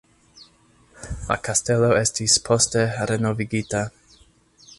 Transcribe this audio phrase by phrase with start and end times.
[1.27, 3.85] La kastelo estis poste renovigita.